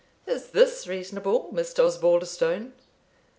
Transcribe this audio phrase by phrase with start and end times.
[0.25, 1.83] Is this reasonable, Mr.
[1.85, 2.71] Osbaldistone?"